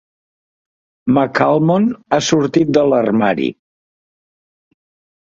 McAlmont 1.17 1.87
ha 2.17 2.21
sortit 2.31 2.75
de 2.81 2.87
l'armari. 2.95 3.55